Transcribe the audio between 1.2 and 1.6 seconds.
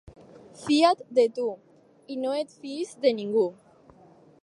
tu,